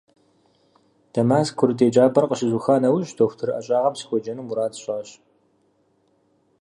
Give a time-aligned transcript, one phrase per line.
[1.13, 5.09] Дамаск курыт еджапӀэр къыщызуха нэужь, дохутыр ӀэщӀагъэм сыхуеджэну мурад сщӀащ.